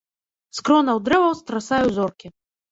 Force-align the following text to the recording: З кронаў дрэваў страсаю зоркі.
З 0.59 0.63
кронаў 0.69 0.97
дрэваў 1.09 1.37
страсаю 1.43 1.85
зоркі. 2.01 2.27